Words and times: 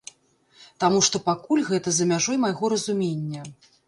Таму 0.83 1.01
што 1.07 1.19
пакуль 1.27 1.61
гэта 1.71 1.93
за 1.97 2.07
мяжой 2.13 2.39
майго 2.47 2.71
разумення. 2.73 3.43